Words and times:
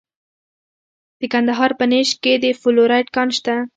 د 1.19 1.21
کندهار 1.33 1.71
په 1.79 1.85
نیش 1.91 2.09
کې 2.23 2.33
د 2.43 2.45
فلورایټ 2.61 3.07
کان 3.15 3.29
شته. 3.37 3.55